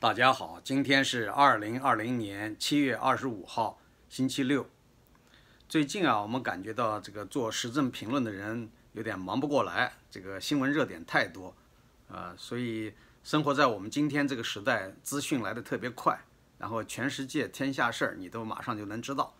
[0.00, 3.78] 大家好，今天是二零二零年七月二十五号，
[4.08, 4.66] 星期六。
[5.68, 11.54] 最近啊，我们感觉到这个做时政评论的人有点忙不过来，这个新闻热点太多，
[12.08, 16.18] 啊，所以生活在我们今天这个时代，资讯来的特别快，
[16.56, 19.34] 然后全世界天下事儿你都马上就能知道。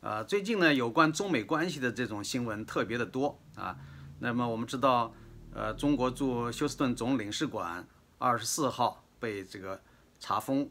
[0.00, 3.78] 啊，最近呢，有关中美关系的这种新闻特别的多啊。
[4.18, 5.14] 那么我们知道，
[5.54, 7.86] 呃，中国驻休斯顿总领事馆
[8.18, 9.80] 二十四号被这个。
[10.22, 10.70] 查封，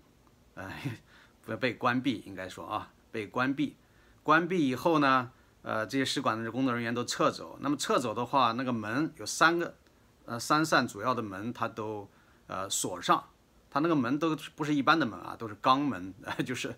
[0.56, 0.72] 呃，
[1.46, 3.76] 不被关闭，应该说啊，被关闭。
[4.24, 5.30] 关闭以后呢，
[5.62, 7.58] 呃，这些使馆的工作人员都撤走。
[7.60, 9.76] 那么撤走的话，那个门有三个，
[10.26, 12.08] 呃，三扇主要的门它都
[12.48, 13.22] 呃锁上。
[13.70, 16.14] 它那个门都不是一般的门啊，都是钢门，
[16.48, 16.74] 就是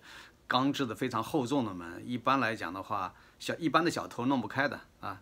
[0.47, 2.01] 钢制的非常厚重的门。
[2.03, 5.21] 一般来讲的话，小一般的小偷弄不开的啊。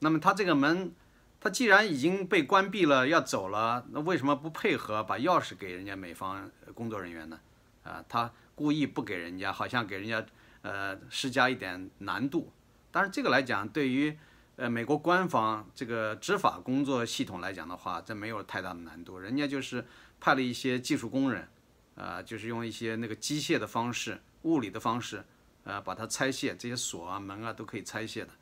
[0.00, 0.92] 那么它这个门。
[1.40, 7.40] 他既然已经被关闭了，要走了，那为什么不配合把钥匙给人家美方工作人员呢？
[7.82, 10.22] 啊，他故意不给人家，好像给人家
[10.60, 12.52] 呃施加一点难度。
[12.90, 14.14] 但是这个来讲，对于
[14.56, 19.18] 呃美国官方这个执法工作系统来讲的话，这没有太大的难度。
[19.18, 19.82] 人家就是
[20.20, 21.48] 派了一些技术工人，
[21.94, 25.24] 啊，就是用一些那个机械的方式、物理的方式，
[25.64, 28.32] 呃，把它拆卸，这些锁啊、门啊都可以拆卸的，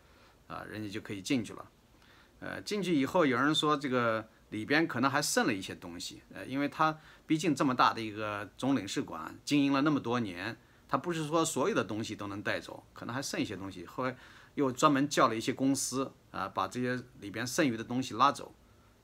[0.48, 1.64] 啊，人家就可以进去了。
[2.40, 10.56] 呃，进去以后，有人说这个里边可能还剩了一些东西，呃，因为它毕竟这么大的一个总领事馆，经营了那么多年，
[10.88, 13.84] 它不是说所有的东西都能带走，可能还剩一些东西。
[13.84, 14.16] 后来
[14.54, 18.54] 又专门叫了一些公司啊，把这些里边剩余的东西拉走，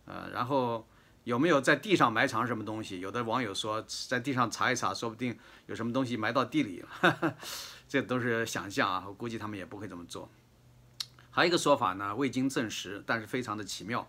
[0.05, 0.87] 呃，然后
[1.25, 3.01] 有没有在地上埋藏什么东西？
[3.01, 7.37] 有的网友说在地上查一查，说不定有什么东西埋到地里了，
[7.89, 10.31] 这都是想象啊，我估计他们也不会这么做。
[11.35, 14.09] 还有一个说法呢，未经证实，但是非常的奇妙，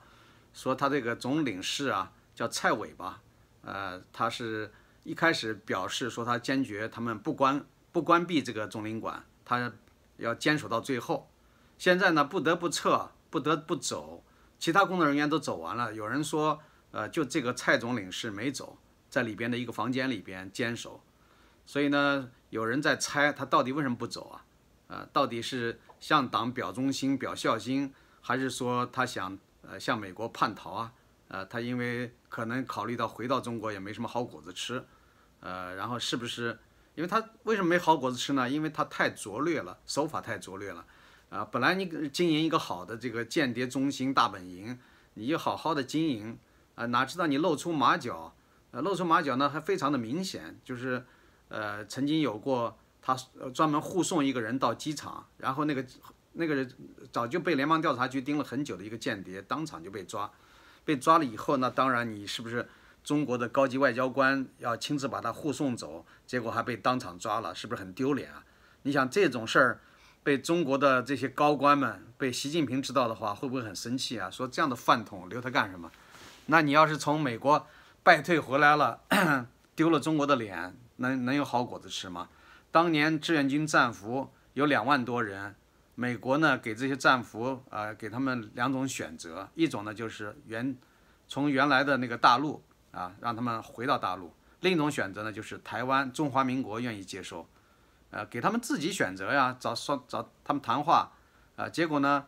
[0.53, 3.19] 说他这个总领事啊叫蔡伟吧，
[3.63, 4.71] 呃，他是
[5.03, 9.73] 一开始表示说他坚决他们不关不关闭这个总领馆，他
[10.17, 11.27] 要坚守到最后。
[11.79, 14.23] 现在呢不得不撤，不得不走，
[14.59, 18.77] 其他工作人员都走完了，有人说，呃，就这个蔡总领事没走，
[19.09, 21.01] 在里边的一个房间里边坚守，
[21.65, 24.45] 所以呢，有人在猜他到底为什么不走啊？
[24.89, 25.79] 呃，到底是？
[25.99, 30.93] 向党表忠心、表孝心，还是说他想呃向美国叛逃啊？
[31.27, 34.85] 呃，他因为可能考虑到回到中国也没什么好果子吃，
[35.39, 36.59] 呃，然后是不是？
[36.93, 38.47] 因为他为什么没好果子吃呢？
[38.49, 40.85] 因为他太拙劣了，手法太拙劣了。
[41.29, 44.79] 啊，本来你经营一个好的这个间谍中心大本营，
[45.15, 46.37] 你就好好的经营，
[46.75, 48.35] 啊，哪知道你露出马脚？
[48.71, 51.03] 呃，露出马脚呢还非常的明显，就是
[51.49, 52.77] 呃曾经有过。
[53.05, 53.15] 他
[53.53, 55.85] 专门护送一个人到机场，然后那个
[56.33, 56.67] 那个人
[57.11, 60.31] 早就被联邦调查局盯了很久的一个间谍，当场就被抓。
[60.83, 62.67] 被抓了以后，那当然你是不是
[63.03, 66.03] 中国的高级外交官要亲自把他护送走？
[66.25, 68.43] 结果还被当场抓了，是不是很丢脸啊？
[68.81, 69.79] 你想这种事儿
[70.23, 74.31] 被中国的这些高官们被习近平知道的话，会不会很生气啊？
[74.31, 75.91] 说这样的饭桶留他干什么？
[76.47, 77.67] 那你要是从美国
[78.01, 79.01] 败退回来了，
[79.75, 82.29] 丢了中国的脸，能能有好果子吃吗？
[82.75, 85.55] 当年志愿军战俘有两万多人，
[85.95, 90.75] 美国呢给这些战俘啊，给他们两种选择，一种呢就是原
[91.25, 94.27] 从原来的那个大陆啊，让他们回到大陆；
[94.59, 97.47] 另一种选择呢就是台湾中华民国愿意接收，
[98.11, 101.13] 呃，给他们自己选择呀，找说找他们谈话，
[101.55, 102.25] 啊，结果呢，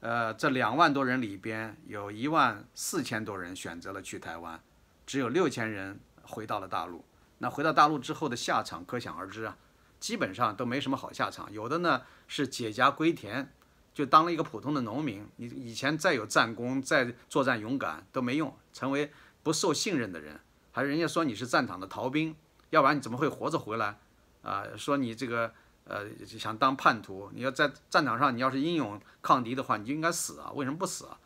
[0.00, 4.60] 呃，这两万多人里边有一万四千多人选择了去台湾，
[5.06, 7.04] 只有六千人回到了大陆。
[7.38, 9.56] 那回到大陆之后的下场可想而知啊。
[10.04, 13.50] 基本上都没什么好下场，有的呢是解甲归田，
[13.94, 15.26] 就当了一个普通的农民。
[15.36, 19.10] 你以前再有战功、再作战勇敢都没用，成为
[19.42, 20.38] 不受信任的人，
[20.72, 22.36] 还是人家说你是战场的逃兵，
[22.68, 23.98] 要不然你怎么会活着回来？
[24.42, 25.50] 啊，说你这个
[25.84, 31.18] 呃想当叛徒，你要在战场上你要是英勇抗敌的话，你就应该死啊，为什么不死啊？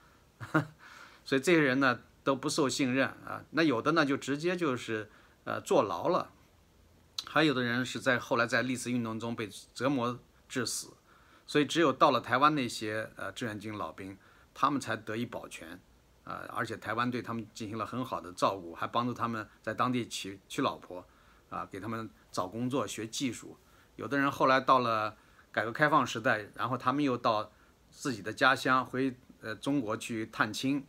[1.26, 5.10] 所以这些人呢都不受信任啊，那有的呢就直接就是
[5.42, 6.30] 呃坐牢了。
[7.30, 10.94] 还有的人是在后来在历次运动中被折磨致死，
[11.46, 14.16] 所以只有到了台湾那些呃志愿军老兵，
[14.54, 15.78] 他们才得以保全，
[16.24, 21.06] 呃，而且台湾对他们进行了很好的照顾，还帮助他们在当地娶娶老婆，
[21.50, 23.58] 啊，给他们找工作学技术。
[23.96, 25.14] 有的人后来到了
[25.52, 27.52] 改革开放时代，然后他们又到
[27.90, 30.82] 自己的家乡回呃中国去探亲，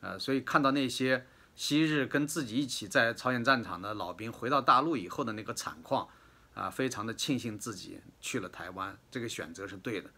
[0.00, 1.26] 呃，所以看到那些。
[1.54, 6.08] 昔日跟自己一起在朝鲜战场的老兵回到大陆以后的那个惨况，
[6.54, 10.10] 啊，非常的庆幸自己去了台湾，这个选择是对的，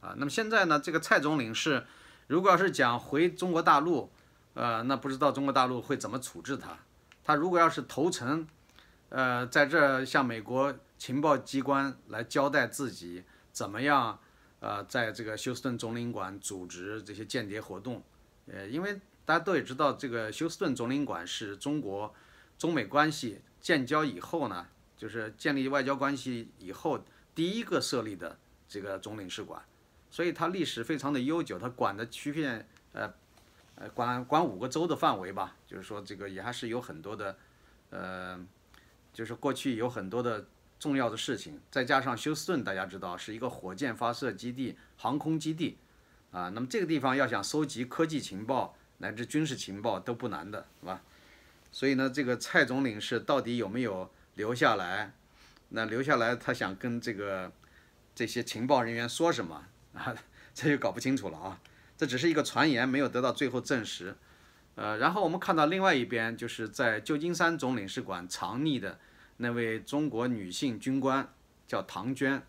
[0.00, 1.86] 啊，那么现在呢，这个蔡总领事
[2.26, 4.10] 如果要是讲回中国大陆，
[4.54, 6.78] 呃，那不知道中国大陆会怎么处置他。
[7.22, 8.46] 他如果要是投诚，
[9.10, 13.22] 呃，在这向美国情报机关来交代自己
[13.52, 14.18] 怎么样，
[14.60, 18.02] 呃，在这个休斯顿总领馆组织这些间谍活动，
[18.46, 18.98] 呃，因为
[19.30, 22.12] 大家都也知道，这个休斯顿总领馆是中国
[22.58, 24.66] 中美关系建交以后呢，
[24.96, 28.36] 就是建立外交关系以后第一个设立的
[28.68, 29.62] 这个总领事馆，
[30.10, 33.14] 所以它历史非常的悠久，它管的区片，呃，
[33.76, 37.38] 呃，管管五个州的范围吧，就是说这个也还是有很多的，
[37.90, 38.44] 呃。
[39.12, 40.46] 就是过去有很多的
[40.78, 45.78] 重要的事情，再加上休斯顿，大家知道是一个火箭发射基地、航空基地，
[46.30, 51.02] 啊，那么这个地方要想收集科技情报乃至军事情报都不难的，是吧？
[51.70, 55.12] 所以呢，这个蔡总领事到底有没有留下来？
[55.70, 57.52] 那留下来他想跟这个
[58.14, 60.14] 这些情报人员说什么 啊？
[60.52, 61.60] 这就搞不清楚了啊！
[61.96, 64.16] 这只是一个传言，没有得到最后证实。
[64.74, 68.98] 呃，然后我们看到另外一边，就是在旧金山总领事馆藏匿的
[69.36, 71.32] 那位中国女性军官，
[71.66, 72.42] 叫唐娟。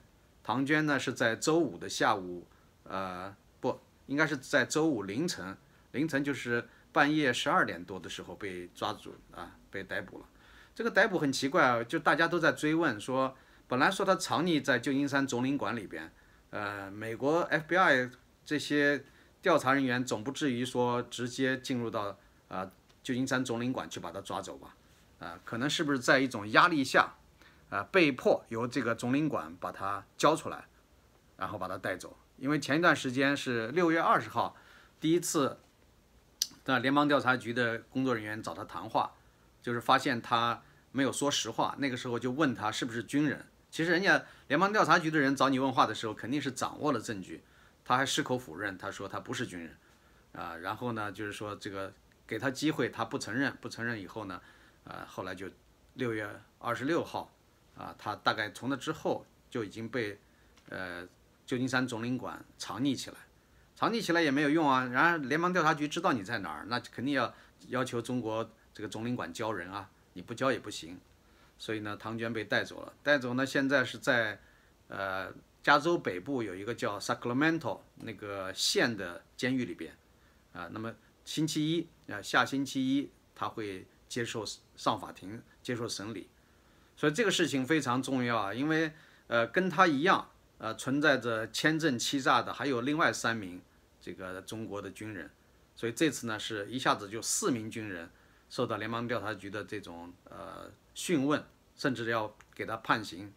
[0.43, 2.47] 唐娟呢是在周五的下午，
[2.83, 5.55] 呃，不应该是在周五凌晨，
[5.91, 10.25] 凌晨就是半夜十二点多的时候被抓住啊，被逮捕了。
[10.73, 13.35] 这个逮捕很奇怪啊，就大家都在追问说，
[13.67, 16.11] 本来说他藏匿在旧金山总领馆里边，
[16.49, 18.11] 呃，美国 FBI
[18.45, 19.03] 这些。
[19.41, 22.15] 调查人员总不至于说直接进入到
[22.47, 22.71] 啊
[23.01, 24.75] 旧金山总领馆去把他抓走吧？
[25.17, 27.15] 啊，可能是不是在一种压力下，
[27.71, 30.65] 啊，被迫由这个总领馆把他交出来，
[31.37, 32.15] 然后把他带走？
[32.37, 34.55] 因为前一段时间是六月二十号，
[34.99, 35.57] 第一次，
[36.65, 39.11] 那联邦调查局的工作人员找他谈话，
[39.61, 40.61] 就是发现他
[40.91, 41.75] 没有说实话。
[41.79, 43.45] 那个时候就问他是不是军人。
[43.69, 47.43] 其实人家联邦调查局的人找你问话的时候，肯定是掌握了证据。
[47.83, 49.75] 他还矢口否认，他说他不是军人，
[50.33, 51.91] 啊，然后呢，就是说这个
[52.27, 54.39] 给他机会，他不承认，不承认以后呢，
[54.83, 55.49] 呃，后来就
[55.95, 56.29] 六月
[56.59, 57.33] 二十六号，
[57.75, 60.19] 啊，他大概从那之后就已经被
[60.69, 61.07] 呃
[61.45, 63.17] 旧金山总领馆藏匿起来，
[63.81, 67.33] 藏匿起来也没有用啊，然后联邦调查局知道你在哪儿，那肯定要
[67.69, 70.99] 要求中国这个总领馆交人啊，你不交也不行，
[71.57, 74.39] 所以呢，唐娟被带走了，带走呢，现在是在
[74.87, 75.33] 呃。
[75.63, 79.93] 加州北部有一个叫 Sacramento 那个县的监狱里边，
[80.53, 80.91] 啊，那么
[81.23, 84.43] 星期一啊，下星期一他会接受
[84.75, 86.27] 上法庭接受审理，
[86.97, 88.91] 所以这个事情非常重要啊，因为
[89.27, 93.61] 呃跟他一样呃存在着签证欺诈的还有另外三名
[94.01, 95.29] 这个中国的军人，
[95.75, 98.09] 所以这次呢是一下子就四名军人
[98.49, 101.41] 受到联邦调查局的这种呃讯问，
[101.75, 103.31] 甚至要给他判刑。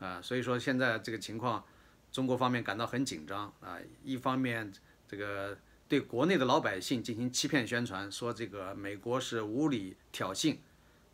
[0.00, 1.64] 啊，所以说现在这个情况，
[2.12, 3.78] 中国方面感到很紧张啊。
[4.02, 4.70] 一方面，
[5.08, 5.56] 这个
[5.88, 10.58] 对国内的老百姓进行欺骗宣传，说这个美国是无理挑衅，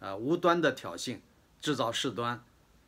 [0.00, 1.20] 啊，无端的挑衅，
[1.60, 2.42] 制造事端。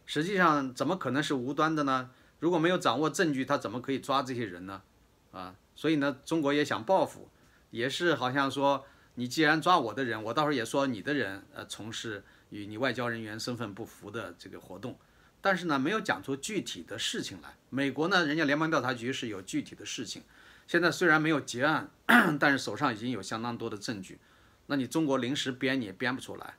[0.06, 2.10] 实际上，怎么可能是无端的呢？
[2.40, 4.82] 如果没有掌握证据，他怎么可以抓这些人呢？
[5.31, 7.28] 啊，所以呢，中国也想报复，
[7.70, 8.84] 也是好像说，
[9.14, 14.98] 你既然抓我的人，我到时候也说你的人，呃，从事与你外交人员身份不符的这个活动。
[15.40, 17.56] 但是呢，没有讲出具体的事情来。
[17.69, 20.22] 美国呢，人家联邦调查局是有具体的事情。
[20.69, 21.90] 现在虽然没有结案，
[22.38, 24.19] 但是手上已经有相当多的证据。
[24.66, 26.54] 那你中国临时编你也编不出来。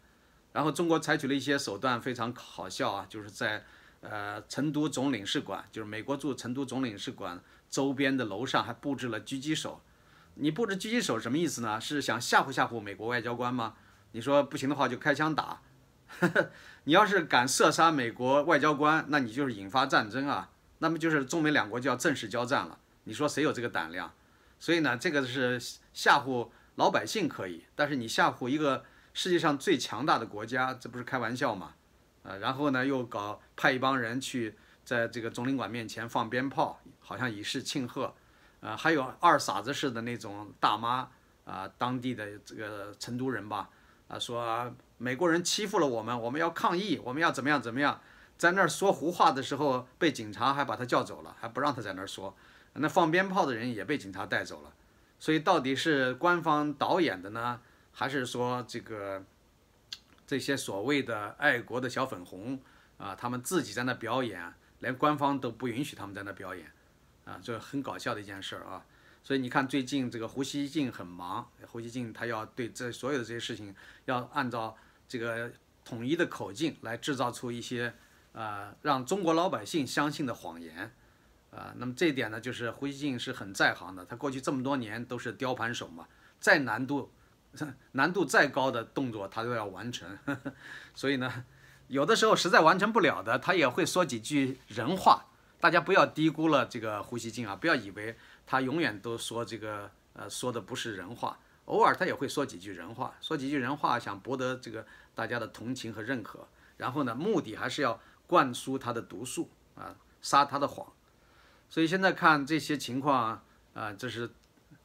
[0.51, 3.63] 然后中国采取了一些手段，非常好笑啊，就是在
[4.01, 7.41] 呃成都总领事馆，就是美国驻成都总领事馆
[7.73, 9.81] 周边的楼上还布置了狙击手。
[10.35, 11.81] 你布置狙击手什么意思呢？
[11.81, 13.73] 是想吓唬吓唬美国外交官吗？
[14.11, 15.59] 你说不行的话就开枪打。
[16.85, 20.51] 你要是敢射杀美国外交官，那你就是引发战争啊！
[20.77, 22.77] 那么就是中美两国就要正式交战了。
[23.05, 24.13] 你说谁有这个胆量？
[24.59, 25.59] 所以呢，这个是
[25.93, 31.73] 吓唬老百姓可以，但是你吓唬一个世界上最强大的国家，这不是开玩笑吗？
[32.21, 38.13] 呃，然后呢，又搞派一帮人去在这个总领馆面前放鞭炮，好像以示庆贺。
[38.59, 41.09] 呃，还有二傻子似的那种大妈
[41.45, 43.69] 啊，当地的这个成都人吧。
[44.07, 47.99] 啊，说美国人欺负了我们，我们要抗议，我们要怎么样怎么样，
[48.37, 52.35] 在那儿说胡话的时候，被警察还把他叫走了，还不让他在那儿说。
[52.73, 54.73] 那放鞭炮的人也被警察带走了。
[55.19, 57.59] 所以到底是官方导演的呢，
[57.91, 59.23] 还是说这个
[60.27, 62.59] 这些所谓的爱国的小粉红
[62.97, 66.71] 啊，他们自己在那表演，连官方都不允许他们在那表演，
[67.25, 68.85] 啊，这很搞笑的一件事儿啊。
[69.23, 73.73] 所以你看，最近这个胡锡进很忙，胡锡进他要对这所有的这些事情，
[74.05, 74.75] 要按照
[75.07, 75.51] 这个
[75.85, 77.93] 统一的口径来制造出一些，
[78.33, 80.93] 呃，让中国老百姓相信的谎言，
[81.51, 86.05] 啊，那么这一点呢，就是胡锡进是很在行的，他过去这么多年都是雕盘手嘛，
[86.41, 87.09] 再难度，
[87.93, 90.17] 难度再高的动作他都要完成，
[90.93, 91.45] 所以呢，
[91.87, 95.25] 有的时候实在完成不了的，他也会说几句人话。
[95.59, 104.85] 大家不要低估了这个胡锡进啊，不要以为他永远都说这个呃说的不是人话，偶尔他也会说几句人话，说几句人话想博得这个
[105.15, 107.97] 大家的同情和认可，然后呢，目的还是要
[108.27, 110.85] 灌输他的毒素啊，撒他的谎。
[111.69, 113.41] 所以现在看这些情况
[113.73, 114.29] 啊，这是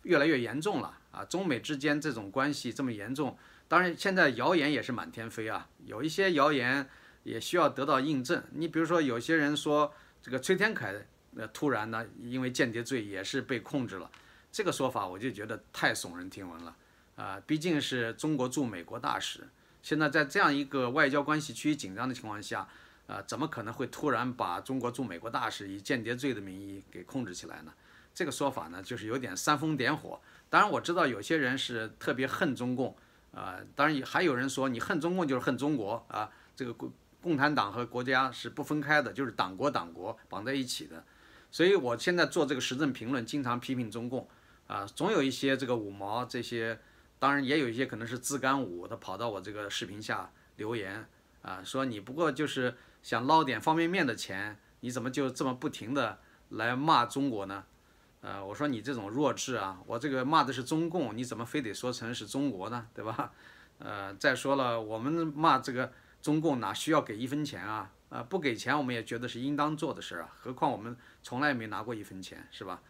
[0.03, 3.37] 越来越严重了啊，中美之间这种关系这么严重，
[3.69, 6.89] 当然现在谣言也是满天飞啊，有一些谣言
[7.23, 8.43] 也需要得到印证。
[8.53, 9.95] 你比如说有些人说。
[10.21, 10.93] 这个崔天凯，
[11.37, 14.11] 呃，突然呢，因为间谍罪也是被控制了，
[14.51, 16.77] 这个说法我就觉得太耸人听闻了，
[17.15, 19.49] 啊，毕竟是中国驻美国大使，
[19.81, 22.69] 现在在这样一个外交关系趋于紧张的情况下，
[23.07, 27.73] 啊，怎么可能会突然把中国驻美国大使以间谍罪的名义给控制起来呢？
[28.13, 30.21] 这个说法呢，就是有点煽风点火。
[30.51, 32.95] 当然我知道有些人是特别恨中共，
[33.33, 41.05] 啊，当然也还有人说你恨中共就是恨中国啊，这个共共产党和国家是不分开的，就是党国党国绑在一起的，
[41.51, 44.29] 所以我现在做这个时政评论，经常批评中共，
[44.67, 46.79] 啊，总有一些这个五毛这些，
[47.19, 51.07] 当然也有一些可能是自干五，他跑到我这个视频下留言，
[51.43, 56.19] 啊，说你不过就是想捞点方便面的钱，你怎么就这么不停的
[56.51, 57.65] 来骂中国呢？
[58.21, 62.87] 呃，我说你这种弱智啊，我这个骂的是中共，你怎么非得说成是中国呢？
[62.95, 63.33] 对吧？
[63.79, 65.93] 呃，再说了，我们骂这个。
[66.21, 67.93] 中共哪需要给一分钱啊？
[68.09, 70.35] 啊，不给钱我们也觉得是应当做的事儿啊。
[70.37, 72.83] 何况我们从来没拿过一分钱，是吧？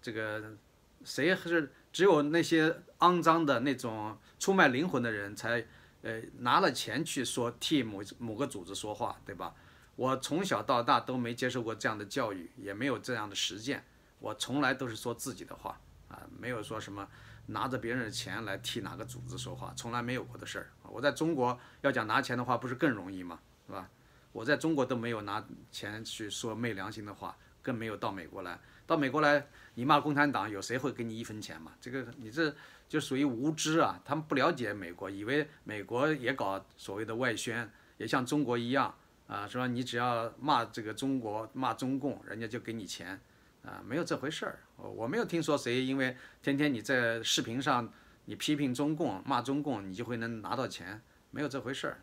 [0.00, 0.56] 这个
[1.04, 5.66] 谁是只有那些肮脏的那种出卖灵魂的人才，
[6.00, 9.54] 呃，拿了钱去说替某某个组织说话，对吧？
[9.96, 13.84] 我从小到大都没接受过这样的教育，也没有这样的实践。
[14.20, 17.08] 我从来都是说自己的话啊，没有说什么。
[17.46, 20.70] 拿着别人的钱来替哪个组织说话，从来没有过的事儿。
[20.84, 23.40] 我在中国要讲拿钱的话，不是更容易吗？
[23.66, 23.90] 是吧？
[24.30, 28.56] 我在中国都没有拿钱去说昧良心的话，更没有到美国来。
[28.86, 31.72] 到美国来，你骂共产党，有谁会给你一分钱嘛？
[31.80, 32.54] 这个你这
[32.88, 34.00] 就属于无知啊！
[34.04, 38.94] 他们不了解美国，以为美国也搞所谓的外宣，也像中国一样
[39.26, 39.66] 啊，是吧？
[39.66, 43.20] 你只要骂这个中国，骂中共，人家就给你钱。
[43.62, 47.92] 啊，没有这回事儿，我没有听说谁因为天天你在视频上
[48.24, 52.00] 你批评中共、骂中共，你就会能拿到钱，没有这回事儿。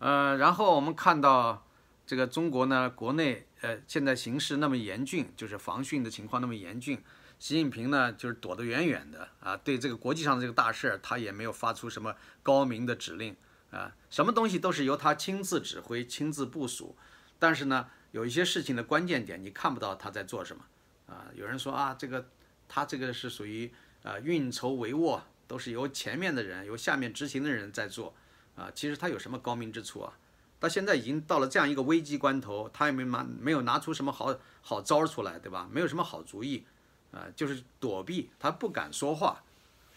[0.00, 1.66] 呃，然后我们看到
[2.04, 7.02] 这个中国呢，国内呃现在形势那么严峻，就是防汛的情况那么严峻，
[7.38, 13.34] 习近平呢就是躲得远远的啊，对这个国际上的这个大事儿，他也没有发出什么高明的指令
[13.70, 16.94] 啊，什么东西都是由他亲自指挥、亲自部署，
[17.38, 17.88] 但是呢。
[18.12, 20.64] 有一些事情的关键点，你看不到他在做什么，
[21.06, 22.28] 啊，有人说啊，这个
[22.68, 28.14] 他这个是属于啊运筹帷幄，都是由前面的人、由下面执行的人在做，
[28.54, 30.12] 啊，其实他有什么高明之处啊？
[30.60, 35.66] 到现在已经到了这样一个危机关头，他也没拿没有拿出什么好好招出来，对吧？
[35.72, 36.64] 没有什么好主意，
[37.12, 39.42] 啊，就是躲避，他不敢说话，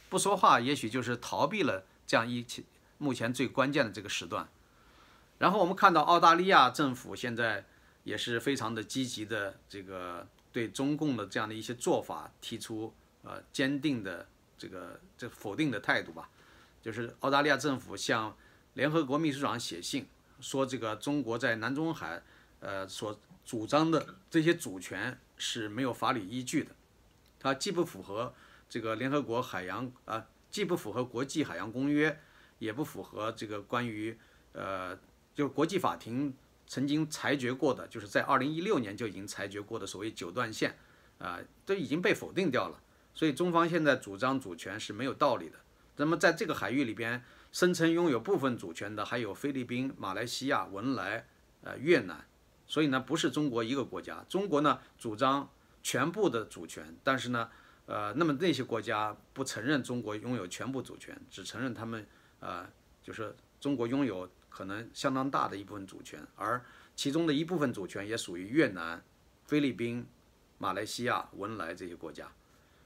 [0.10, 2.66] 不说话，也许就是逃避了这样一起
[2.98, 4.48] 目前最关键的这个时段。
[5.38, 7.66] 然后我们看到澳大利亚政府现在。
[8.06, 12.94] 也是非常的积极的，这个对中共的这样的一些做法提出
[13.24, 16.30] 呃坚定的这个这否定的态度吧。
[16.84, 18.38] 就是澳大利亚政府向
[18.76, 20.06] 联合国秘书长写信，
[20.40, 22.22] 说这个中国在南中海
[22.60, 26.76] 呃所主张的这些主权是没有法理依据的，
[27.40, 28.36] 它既不符合
[28.70, 32.20] 这个联合国海洋啊，既不符合国际海洋公约，
[32.60, 34.16] 也不符合这个关于
[34.54, 34.96] 呃
[35.34, 36.32] 就国际法庭。
[36.68, 40.76] 曾经裁决过的，就是在二零一六年就已经裁决过的所谓九段线，
[41.20, 42.82] 啊，都已经被否定掉了。
[43.14, 45.58] 所以中方现在主张主权是没有道理的。
[45.98, 51.28] 那么在这个海域里边，声称拥有部分主权的还有菲律宾、马来西亚、文莱、
[51.62, 52.26] 呃越南。
[52.68, 54.26] 所以呢，不是中国一个国家。
[54.28, 55.48] 中国呢主张
[55.84, 57.50] 全部的主权，但是呢，
[57.86, 62.06] 呃，那么那些国家不承认中国拥有全部主权，只承认他们，
[62.40, 62.68] 呃，
[63.04, 64.28] 就是中国拥有。
[64.56, 66.64] 可能相当大的一部分主权，而
[66.96, 69.04] 其中的一部分主权也属于越南、
[69.44, 70.06] 菲律宾、
[70.58, 72.32] 马来西亚、文莱这些国家，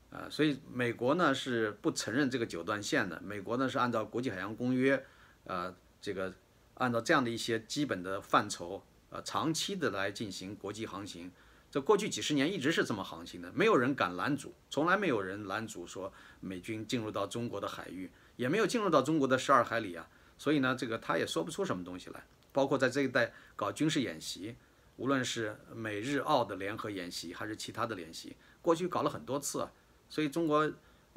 [0.09, 3.21] 呃，所以美国呢是不承认这个九段线的。
[3.21, 5.05] 美国呢是按照国际海洋公约，
[5.43, 5.71] 呃，
[6.01, 6.33] 这个
[6.73, 11.31] 按照这样的一些基本的范畴，呃，长期的来进行国际航行。
[11.69, 20.09] 这过去几十年一直是这么航行的，没有人敢拦阻，从来没有人拦阻说美军进入到中国的海域，也没有进入到中国的十二海里啊。
[20.39, 24.55] 所以呢，这个他也说不出什么东西来，包括在这一带搞军事演习，
[24.96, 29.67] 无论是美日澳的联合演习，还是其他的联习，过去搞了很多次。
[30.10, 30.72] 所以中国，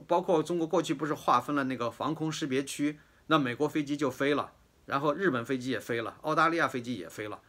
[0.07, 2.99] 包括中国过去不是划分了那个防空识别区，
[3.29, 4.53] 那美国飞机就飞了
[4.87, 7.41] 然后日本飞机也飞了，澳大利亚飞机也飞了。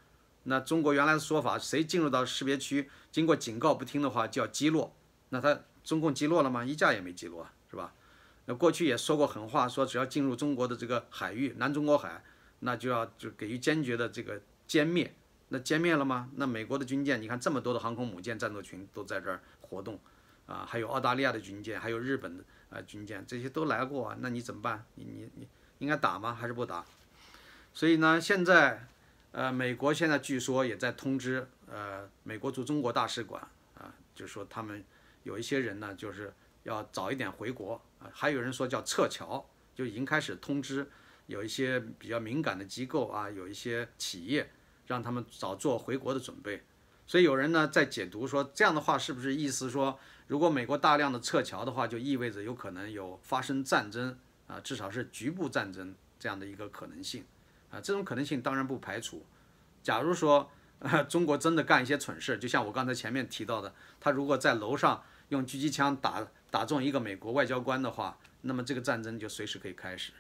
[0.44, 4.96] 那中国原来的说法，谁进入到识别区，经过警告不听的话，就要击落。
[5.30, 6.64] 那他中共击落了吗？
[6.64, 7.94] 一架也没击落，是吧？
[8.46, 12.24] 那过去也说过狠话，说只要进入中国的这个海域，南中国海，
[12.60, 15.14] 那就要就给予坚决的这个歼灭。
[15.50, 16.30] 那歼灭了吗？
[16.36, 20.00] 那美国的军舰，你看这么多的航空母舰战斗群都在这儿活动，
[20.48, 24.84] 啊，还有澳大利亚的军舰，还有日本的啊军舰，这些都来过，那你怎么办？
[24.96, 25.48] 你你你
[25.78, 26.34] 应该打吗？
[26.34, 26.84] 还是不打？
[27.72, 28.88] 所以呢，现在
[29.32, 34.84] 呃，美国现在据说也在通知呃，美国驻中国大使馆啊，就说他们
[35.22, 36.34] 有一些人呢，就是
[36.64, 40.90] 要早一点回国啊，还有人说叫撤侨，就已经开始通知
[41.28, 44.50] 有一些比较敏感的机构啊，有一些企业。
[44.86, 46.62] 让他们早做回国的准备，
[47.08, 57.24] 所以有人呢在解读说，这样的话是不是意思说，如果美国大量的撤侨的话，就意味着有可能有发生战争啊，至少是局部战争这样的一个可能性
[57.72, 59.26] 啊，这种可能性当然不排除。
[59.82, 60.52] 假如说
[61.08, 70.12] 中国真的干一些蠢事，就像我刚才前面提到的，他如果在楼上用狙击枪打打中一个美国外交官的话，那么这个战争就随时可以开始。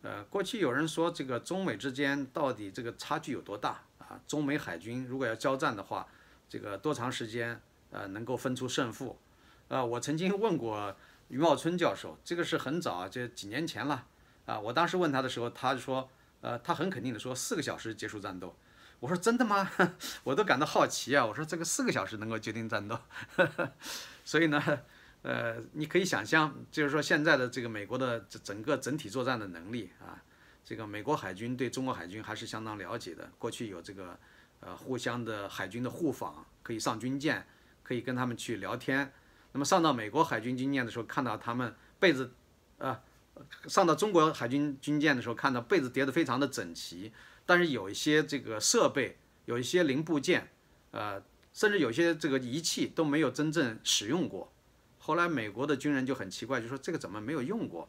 [0.00, 3.82] 呃，过去有人说这个中美之间到底这个差距有多大？
[3.98, 6.08] 啊，中美海军如果要交战的话，
[6.48, 9.18] 这个多长时间呃能够分出胜负？
[9.68, 10.96] 呃，我曾经问过
[11.28, 14.06] 余茂春教授，这个是很早啊，就几年前了
[14.46, 14.58] 啊。
[14.58, 16.08] 我当时问他的时候，他说，
[16.40, 18.56] 呃，他很肯定的说四个小时结束战斗。
[19.00, 19.70] 我说真的吗？
[20.24, 21.26] 我都感到好奇啊。
[21.26, 22.98] 我说这个四个小时能够决定战斗？
[24.24, 24.58] 所以呢，
[25.26, 30.22] 呃，你可以想象，就是说现在的这个美国的整个整体作战的能力啊。
[30.64, 34.16] 这个美国海军对中国海军还是相当了解的，过去有这个，
[34.60, 37.44] 呃，互相的海军的互访，可以上军舰，
[37.82, 39.12] 可以跟他们去聊天。
[39.50, 42.32] 那么上到美国海军军舰的时候，看到他们被子，
[42.78, 43.02] 啊，
[43.66, 47.12] 上到中国海军军舰的时候，看到被子叠得非常的整齐，
[47.44, 50.52] 但是有一些这个设备，有一些零部件，
[50.92, 51.20] 呃，
[51.52, 54.52] 甚至有些这个仪器都没有真正使用过。
[55.06, 57.88] 后来美国的军人就很奇怪，就说这个怎么没有用过？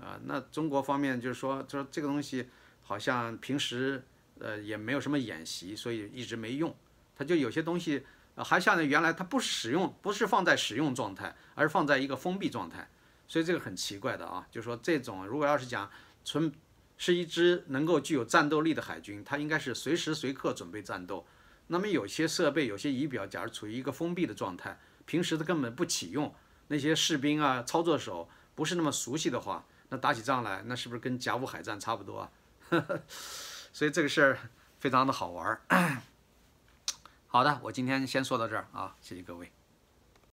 [0.00, 2.48] 啊，那中国方面就是说，说这个东西
[2.82, 4.02] 好像平时
[4.40, 6.74] 呃也没有什么演习，所以一直没用。
[7.16, 12.90] 它就有些东西还像原来它不使用，不是放在使用状态，而是放在一个封闭状态。
[13.28, 15.88] 所以这个很奇怪的啊，就说这种如果要是讲
[16.24, 16.52] 纯
[16.98, 21.24] 是一支能够具有战斗力的海军，它应该是随时随刻准备战斗。
[21.68, 26.34] 那么有些设备、有些仪表，假如处于一个封闭的状态，平时它根本不启用，
[26.68, 29.64] 那些士兵啊、操作手不是那么熟悉的话。
[29.88, 32.30] 那打起仗来，那是不是跟甲午海战差不多啊？
[33.72, 34.38] 所以这个事儿
[34.80, 35.60] 非常的好玩儿。
[37.28, 39.52] 好的，我今天先说到这儿啊，谢谢各位。